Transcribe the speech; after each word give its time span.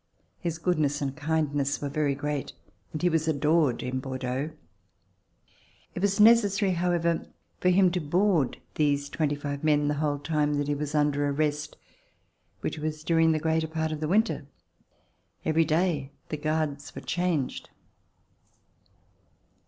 His 0.39 0.57
goodness 0.57 0.99
and 1.03 1.15
kindness 1.15 1.79
were 1.79 1.87
very 1.87 2.15
great 2.15 2.53
and 2.91 3.03
he 3.03 3.07
was 3.07 3.27
adored 3.27 3.83
in 3.83 3.99
Bordeaux. 3.99 4.49
It 5.93 6.01
was 6.01 6.19
necessary, 6.19 6.71
however, 6.71 7.27
for 7.59 7.69
him 7.69 7.91
to 7.91 7.99
board 7.99 8.57
these 8.73 9.09
twenty 9.09 9.35
five 9.35 9.63
men 9.63 9.89
the 9.89 9.93
whole 10.01 10.17
time 10.17 10.55
that 10.55 10.67
he 10.67 10.73
was 10.73 10.95
under 10.95 11.29
arrest, 11.29 11.77
which 12.61 12.79
was 12.79 13.03
during 13.03 13.31
the 13.31 13.37
greater 13.37 13.67
part 13.67 13.91
of 13.91 13.99
the 13.99 14.07
winter. 14.07 14.47
Every 15.45 15.65
day 15.65 16.09
the 16.29 16.37
guards 16.37 16.95
were 16.95 17.01
changed. 17.01 17.69